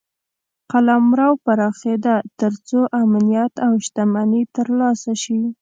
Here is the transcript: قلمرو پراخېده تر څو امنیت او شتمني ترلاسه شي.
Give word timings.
قلمرو 0.71 1.29
پراخېده 1.45 2.15
تر 2.39 2.53
څو 2.67 2.79
امنیت 3.01 3.53
او 3.65 3.73
شتمني 3.85 4.43
ترلاسه 4.55 5.13
شي. 5.23 5.39